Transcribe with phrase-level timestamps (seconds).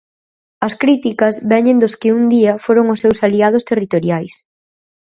[0.67, 4.33] As críticas veñen dos que un día foron os seus aliados territoriais.